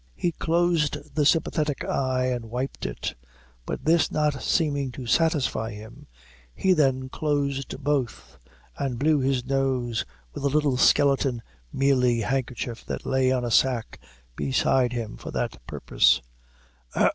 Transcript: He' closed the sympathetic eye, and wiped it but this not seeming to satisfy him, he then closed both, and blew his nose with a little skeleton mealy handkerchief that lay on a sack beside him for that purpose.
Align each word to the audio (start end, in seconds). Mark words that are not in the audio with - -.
He' 0.15 0.31
closed 0.31 1.13
the 1.13 1.27
sympathetic 1.27 1.85
eye, 1.85 2.25
and 2.25 2.49
wiped 2.49 2.87
it 2.87 3.13
but 3.67 3.85
this 3.85 4.09
not 4.11 4.41
seeming 4.41 4.91
to 4.93 5.05
satisfy 5.05 5.73
him, 5.73 6.07
he 6.55 6.73
then 6.73 7.07
closed 7.07 7.77
both, 7.83 8.39
and 8.79 8.97
blew 8.97 9.19
his 9.19 9.45
nose 9.45 10.03
with 10.33 10.43
a 10.43 10.49
little 10.49 10.75
skeleton 10.75 11.43
mealy 11.71 12.21
handkerchief 12.21 12.83
that 12.85 13.05
lay 13.05 13.31
on 13.31 13.45
a 13.45 13.51
sack 13.51 13.99
beside 14.35 14.91
him 14.91 15.17
for 15.17 15.29
that 15.29 15.63
purpose. 15.67 16.19